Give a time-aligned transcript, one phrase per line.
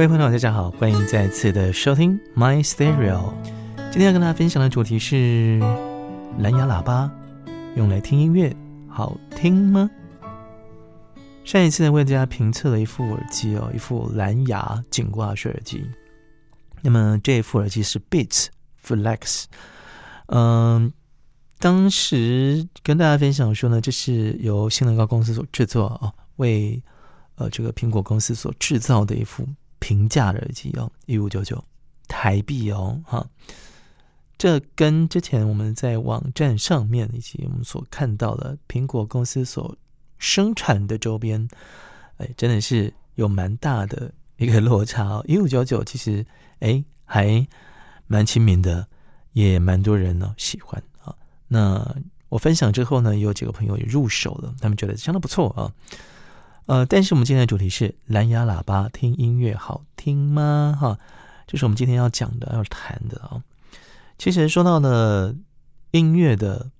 [0.00, 3.34] 各位朋友，大家好，欢迎再次的收听 My Stereo。
[3.92, 5.58] 今天要跟大家分享的主题是
[6.38, 7.12] 蓝牙喇叭，
[7.76, 8.56] 用来听音乐
[8.88, 9.90] 好听吗？
[11.44, 15.84] 上一次呢，为大家评测了一副耳机哦，一副蓝牙颈挂式耳机。
[16.80, 18.46] 那么这一副耳机是 Beats
[18.82, 19.44] Flex。
[20.28, 20.90] 嗯，
[21.58, 26.82] 当时跟大家分享说呢，这是由新能高公司所制作啊，为
[27.34, 29.46] 呃这个苹果公司所制造的一副
[29.80, 31.62] 平价的耳机哦，一五九九
[32.06, 33.26] 台币哦，哈。
[34.38, 39.76] 这跟之前我们在网站上面以及我们所看到的苹果公司所
[40.16, 41.46] 生产的周边，
[42.16, 45.24] 哎，真的是有蛮大的一个落差哦。
[45.28, 46.24] 一五九九其实
[46.60, 47.46] 哎还
[48.06, 48.88] 蛮亲民的，
[49.32, 51.14] 也蛮多人呢喜欢啊。
[51.46, 51.94] 那
[52.30, 55.70] 我分享之后呢，有几个朋友也入手了，他们觉得相当不错啊。
[56.70, 60.78] 呃，但是我们今天的主题是蓝牙喇叭听音乐好听吗？
[60.80, 60.96] 哈，
[61.48, 63.42] 这是我们今天要讲的要谈的啊。
[64.18, 65.34] 其实说到呢，
[65.90, 66.70] 音乐的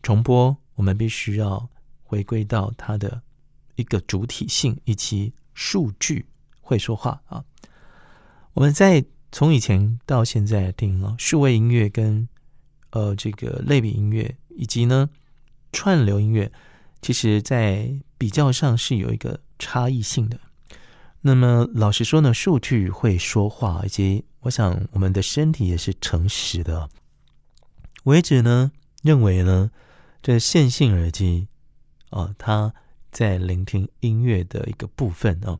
[0.00, 1.68] 重播，我们必须要
[2.04, 3.20] 回归到它的
[3.74, 6.24] 一个主体性以及数据
[6.60, 7.44] 会说话啊。
[8.52, 12.28] 我们在从以前到现在听啊，数位音乐跟
[12.90, 15.10] 呃这个类比音乐以及呢
[15.72, 16.52] 串流音乐，
[17.02, 20.40] 其实在比较上是有一个差异性的。
[21.22, 26.88] 那么老实说呢，数据会说话，以及我想我们的身体也是诚实的。
[28.04, 28.70] 我一直呢
[29.02, 29.70] 认为呢，
[30.22, 31.48] 这线性耳机
[32.10, 32.72] 啊，它
[33.10, 35.58] 在聆听音乐的一个部分哦，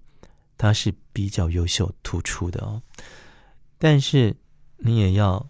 [0.57, 2.83] 它是比较优秀突出的哦。
[3.79, 4.37] 但是
[4.79, 5.49] 你也要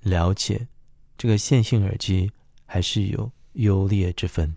[0.00, 0.68] 了解，
[1.16, 2.30] 这个线性耳机
[2.66, 4.54] 还是有优劣之分。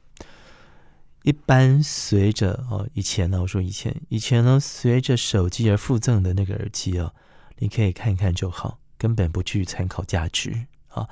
[1.23, 7.13] 一般随着哦，以前呢，我说以前，以前呢，随着手机而附赠的那个耳机哦，
[7.59, 11.07] 你可以看看就好，根本不具参考价值啊。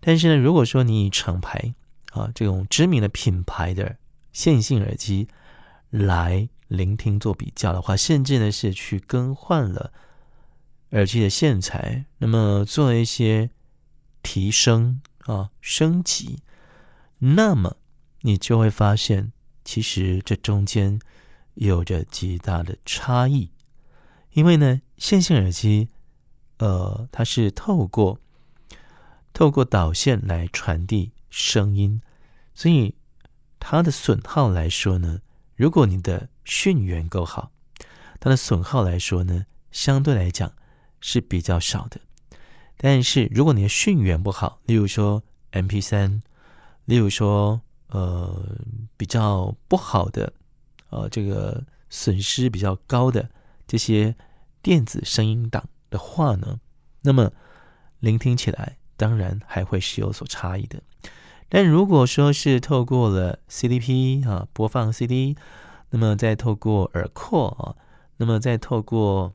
[0.00, 1.74] 但是呢，如果说你以厂牌
[2.12, 3.98] 啊这种知名的品牌的
[4.32, 5.28] 线性耳机
[5.90, 9.92] 来聆听做比较的话，甚至呢是去更换了
[10.92, 13.50] 耳机的线材，那么做一些
[14.22, 16.38] 提升啊升级，
[17.18, 17.76] 那么
[18.22, 19.32] 你就会发现。
[19.70, 20.98] 其实这中间
[21.54, 23.52] 有着极大的差异，
[24.32, 25.90] 因为呢，线性耳机，
[26.58, 28.18] 呃，它是透过
[29.32, 32.02] 透过导线来传递声音，
[32.52, 32.96] 所以
[33.60, 35.20] 它的损耗来说呢，
[35.54, 37.52] 如果你的讯源够好，
[38.18, 40.52] 它的损耗来说呢，相对来讲
[41.00, 42.00] 是比较少的。
[42.76, 46.20] 但是如果你的讯源不好，例如说 M P 三，
[46.86, 47.60] 例如说。
[47.92, 48.56] 呃，
[49.00, 50.30] 比较不好的，
[50.90, 53.30] 呃，这个损失比较高的
[53.66, 54.14] 这些
[54.60, 56.60] 电子声音档的话呢，
[57.00, 57.32] 那么
[58.00, 60.82] 聆听起来当然还会是有所差异的。
[61.48, 65.34] 但如果说是透过了 CDP 啊播放 CD，
[65.88, 67.80] 那么再透过耳廓啊，
[68.18, 69.32] 那么再透过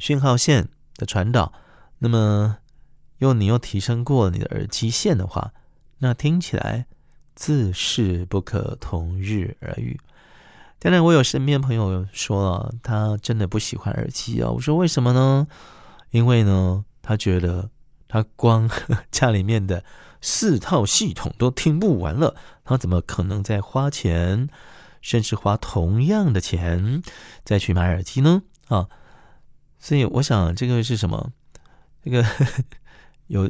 [0.00, 1.52] 讯号线的传导，
[1.98, 2.58] 那么
[3.18, 5.52] 又你又提升过你的耳机线的话，
[5.98, 6.87] 那听起来。
[7.38, 9.96] 自是不可同日而语。
[10.80, 14.50] 当然，我有身边朋友说了，他真的不喜欢耳机啊。
[14.50, 15.46] 我说为什么呢？
[16.10, 17.70] 因为呢，他觉得
[18.08, 18.68] 他光
[19.12, 19.84] 家里面的
[20.20, 22.34] 四套系统都听不完了，
[22.64, 24.48] 他怎么可能再花钱，
[25.00, 27.04] 甚至花同样的钱
[27.44, 28.42] 再去买耳机呢？
[28.66, 28.88] 啊，
[29.78, 31.30] 所以我想这个是什么？
[32.02, 32.26] 这个
[33.28, 33.48] 有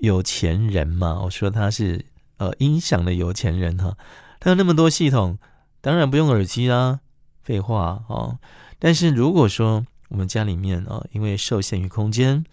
[0.00, 1.20] 有钱人嘛？
[1.22, 2.04] 我说他是。
[2.36, 3.96] 呃，音响的有钱人哈，
[4.40, 5.38] 他有那么多系统，
[5.80, 7.00] 当然不用耳机啦。
[7.42, 8.38] 废话哦。
[8.78, 12.44] 但是如果说我们家里面啊，因为受限于空间、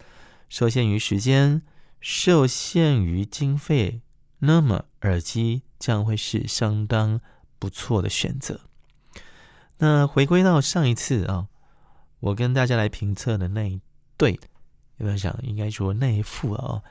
[0.48, 1.62] 受限于时间、
[2.00, 4.02] 受限于经费，
[4.38, 7.20] 那么耳机将会是相当
[7.58, 8.60] 不错的选择。
[9.78, 11.48] 那回归到上一次啊，
[12.20, 13.80] 我跟大家来评测的那一
[14.16, 14.38] 对，
[14.98, 16.82] 有没有想应该说那一副啊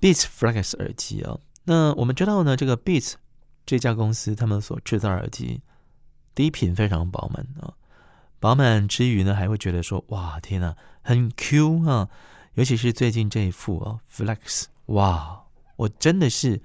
[0.00, 1.38] ，Beats Flex 耳机啊。
[1.64, 3.14] 那我们知道呢，这个 Beats
[3.64, 5.62] 这家公司他们所制造耳机，
[6.34, 7.72] 低频非常饱满啊，
[8.38, 12.10] 饱满之余呢，还会觉得说，哇，天呐，很 Q 啊，
[12.52, 15.44] 尤其是最近这一副啊，Flex，哇，
[15.76, 16.60] 我真的是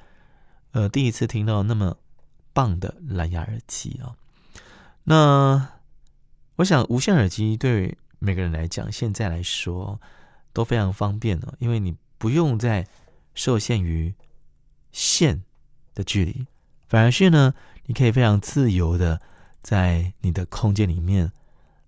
[0.72, 1.96] 呃第一次听到那么
[2.52, 4.16] 棒的蓝牙耳机啊。
[5.06, 5.70] 那
[6.58, 10.02] 我想无线耳机对每个人来讲，现在来说
[10.52, 12.86] 都非常方便了，因为你不用再
[13.34, 14.14] 受限于。
[14.92, 15.44] 线
[15.94, 16.46] 的距离，
[16.88, 17.54] 反而是呢，
[17.86, 19.22] 你可以非常自由的
[19.62, 21.32] 在你的空间里面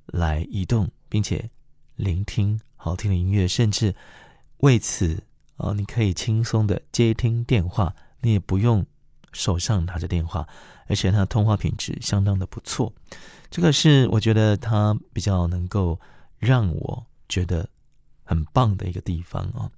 [0.06, 1.50] 来移动并且
[1.96, 3.96] 聆听好听的音乐，甚至
[4.58, 5.24] 为此
[5.58, 8.86] 啊，你可以轻松的接听电话，你也不用
[9.32, 10.48] 手上拿着电话，
[10.88, 12.92] 而且它通话品质相当的不错。
[13.50, 16.00] 这个是我觉得它比较能够
[16.40, 17.68] 让我觉得
[18.24, 19.70] 很棒的一个地方啊。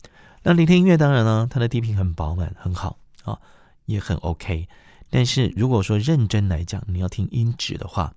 [0.43, 3.39] 那聆听音乐当然呢，它的低频很饱满，很好啊，
[3.85, 4.67] 也很 OK。
[5.09, 8.13] 但是如果说认真来讲，你要听音质的话，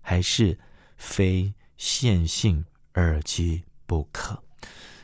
[0.00, 0.58] 还是
[0.96, 2.64] 非线性
[2.94, 4.42] 耳机不可。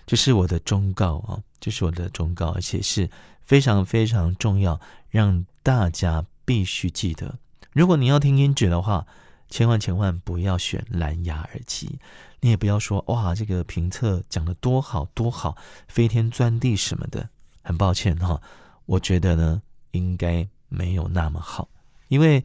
[0.06, 3.08] 这是我的忠告啊，这是我的忠告，而且是
[3.42, 4.80] 非常非常重要，
[5.10, 7.38] 让大家必须记得。
[7.72, 9.06] 如果你要听音质的话，
[9.48, 11.98] 千万千万不要选蓝牙耳机。
[12.40, 15.56] 你也不要说哇，这个评测讲的多好多好，
[15.88, 17.30] 飞天钻地什么的。
[17.62, 18.42] 很抱歉哈，
[18.86, 20.48] 我觉得呢，应该。
[20.70, 21.68] 没有那么好，
[22.08, 22.44] 因为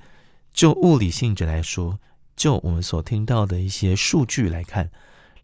[0.53, 1.99] 就物理性质来说，
[2.35, 4.91] 就我们所听到的一些数据来看，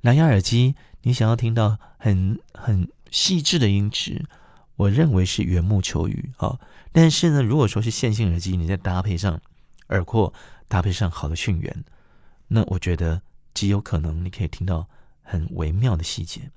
[0.01, 4.23] 蓝牙耳机你想要听到很很细致的音质，
[4.75, 6.59] 我认为是缘木求鱼啊。
[6.91, 9.41] 但是呢，如果说是线性耳机，你再搭配上
[9.87, 10.31] 耳廓，
[10.67, 11.85] 搭配上好的讯源，
[12.47, 13.19] 那我觉得
[13.55, 14.87] 极有可能你可以听到
[15.23, 16.51] 很微妙的细节，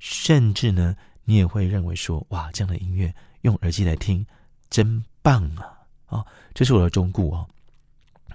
[0.00, 4.26] 甚至呢，你也会认为说，哇，这样的音乐用耳机来听
[4.70, 5.04] 真。
[5.20, 5.76] 棒啊！
[6.06, 7.46] 哦，这是我的忠告哦。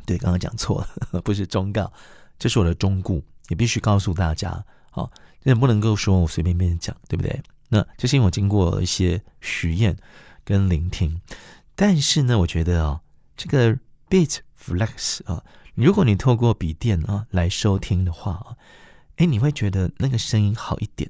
[0.05, 1.91] 对，刚刚讲错了， 不是忠告，
[2.37, 4.63] 这是我的忠告，也必须告诉大家。
[4.91, 5.09] 哦，
[5.41, 7.41] 也不能够说我随便便讲，对不对？
[7.69, 9.97] 那这是因为我经过一些实验
[10.43, 11.19] 跟聆听。
[11.73, 13.01] 但是呢，我觉得啊，
[13.35, 13.75] 这个
[14.07, 18.55] Beat Flex 啊，如果你透过笔电啊来收听的话啊，
[19.15, 21.09] 哎，你会觉得那个声音好一点，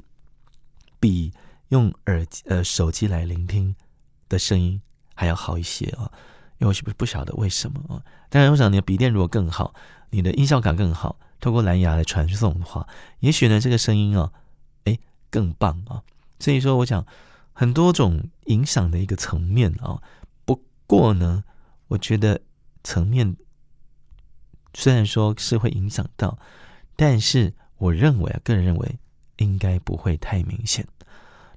[1.01, 1.33] 比
[1.73, 3.75] 用耳机呃手机来聆听
[4.29, 4.79] 的声音。
[5.15, 6.09] 还要好一些啊，
[6.57, 8.01] 因为我是不是不晓得为什么啊。
[8.31, 9.75] 当然，我想你的笔电如果更好，
[10.09, 12.87] 你的音效感更好，透过蓝牙来传送的话，
[13.19, 14.33] 也许呢这个声音啊，
[14.85, 14.97] 哎
[15.29, 16.01] 更棒啊。
[16.39, 17.05] 所以说，我想
[17.53, 20.01] 很多种影响的一个层面啊。
[20.45, 21.43] 不过呢，
[21.89, 22.41] 我觉得
[22.83, 23.37] 层面
[24.73, 26.39] 虽然说是会影响到，
[26.95, 28.97] 但是我认为啊，个人认为
[29.37, 30.87] 应该不会太明显。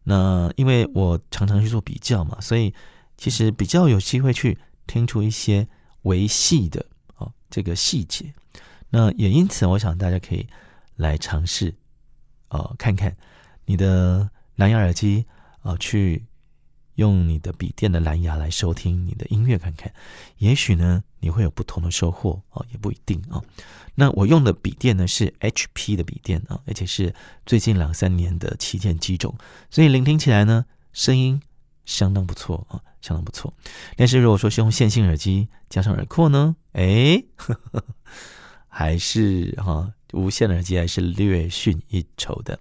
[0.09, 2.73] 那因为我常常去做比较嘛，所以。
[3.19, 5.67] 其实比较有机会去听出一些
[6.03, 6.85] 维系的
[7.17, 8.31] 哦这个细节，
[8.91, 10.47] 那也因此，我想大家可以
[10.97, 11.75] 来尝试，
[12.49, 13.17] 呃，看看
[13.65, 15.25] 你的蓝牙耳机
[15.63, 16.27] 啊，去
[16.97, 19.91] 用你的笔电的蓝牙来收听你的音乐，看看，
[20.37, 23.41] 也许呢你会有不同的收获哦，也不一定啊。
[23.95, 27.15] 那我用的笔电呢是 HP 的笔电啊，而且是
[27.47, 29.35] 最近两三年的旗舰机种，
[29.71, 31.41] 所以聆听起来呢声音。
[31.87, 33.55] 相当不错啊，相当不错。
[33.95, 37.23] 但是如果说是用线性耳机加上耳廓呢，哎，
[38.67, 42.59] 还是哈无线耳机还是略逊一筹的。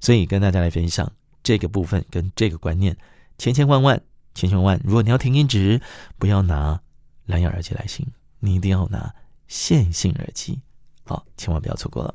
[0.00, 1.08] 所以跟大家来分享
[1.44, 2.96] 这个部分跟这个观念，
[3.38, 4.00] 千千万万
[4.34, 5.80] 千千万万，如果你要听音质，
[6.18, 6.80] 不要拿
[7.26, 8.06] 蓝牙耳机来听，
[8.40, 9.14] 你一定要拿
[9.48, 10.60] 线性耳机。
[11.04, 12.14] 好，千万不要错过了。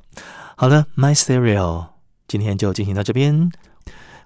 [0.56, 1.88] 好的，My Stereo，
[2.28, 3.52] 今天就进行到这边。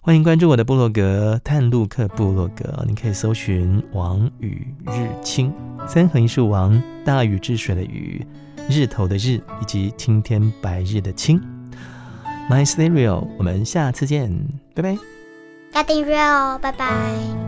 [0.01, 5.53] 欢迎关注我的部落格“探路客部落格”，你可以搜寻“王与日清”，
[5.87, 8.25] 三横一竖王，大禹治水的禹，
[8.69, 11.39] 日头的日，以及青天白日的青。
[12.49, 14.29] My Stereo，我们下次见，
[14.75, 15.22] 拜拜。
[15.73, 17.42] 要订阅哦，拜拜。